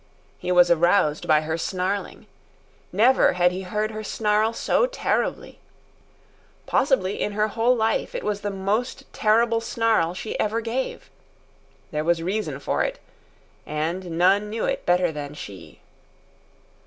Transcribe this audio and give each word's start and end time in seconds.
He 0.39 0.51
was 0.51 0.71
aroused 0.71 1.27
by 1.27 1.41
her 1.41 1.59
snarling. 1.59 2.25
Never 2.91 3.33
had 3.33 3.51
he 3.51 3.61
heard 3.61 3.91
her 3.91 4.03
snarl 4.03 4.51
so 4.51 4.87
terribly. 4.87 5.59
Possibly 6.65 7.21
in 7.21 7.33
her 7.33 7.49
whole 7.49 7.75
life 7.75 8.15
it 8.15 8.23
was 8.23 8.41
the 8.41 8.49
most 8.49 9.03
terrible 9.13 9.61
snarl 9.61 10.15
she 10.15 10.39
ever 10.39 10.59
gave. 10.59 11.11
There 11.91 12.03
was 12.03 12.23
reason 12.23 12.59
for 12.59 12.83
it, 12.83 12.97
and 13.63 14.17
none 14.17 14.49
knew 14.49 14.65
it 14.65 14.87
better 14.87 15.11
than 15.11 15.35
she. 15.35 15.81